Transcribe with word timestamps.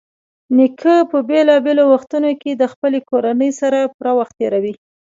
نیکه 0.55 0.95
په 1.11 1.17
بېلابېلو 1.29 1.83
وختونو 1.93 2.31
کې 2.41 2.51
د 2.55 2.63
خپلې 2.73 2.99
کورنۍ 3.09 3.51
سره 3.61 3.91
پوره 3.93 4.11
وخت 4.19 4.33
تېروي. 4.39 4.73